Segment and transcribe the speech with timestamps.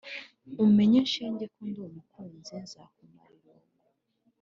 [0.65, 3.83] umenye shenge ko ndi umukunzi nzakumara irungu